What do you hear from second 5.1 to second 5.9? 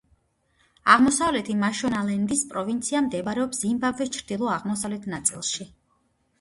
ნაწილში.